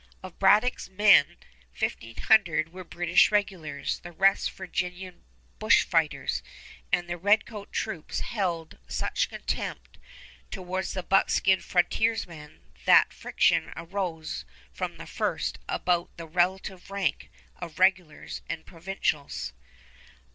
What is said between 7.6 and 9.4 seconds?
troops held such